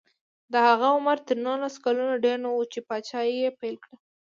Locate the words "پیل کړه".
3.59-3.95